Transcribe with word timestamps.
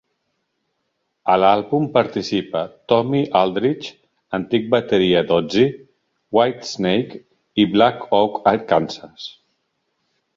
A 1.31 1.35
l'àlbum 1.41 1.83
participa 1.97 2.61
Tommy 2.93 3.19
Aldridge, 3.41 3.91
antic 4.37 4.65
bateria 4.75 5.21
d'Ozzy, 5.33 5.67
Whitesnake 6.39 7.21
i 7.65 7.67
Black 7.77 8.05
Oak 8.21 8.41
Arkansas. 8.53 9.29